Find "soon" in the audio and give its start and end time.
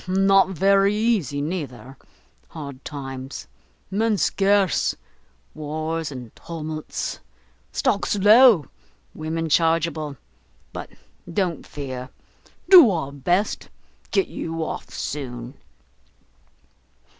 14.89-15.53